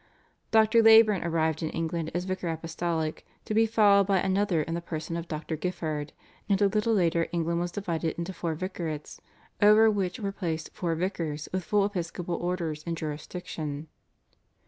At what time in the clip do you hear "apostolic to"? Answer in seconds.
2.49-3.53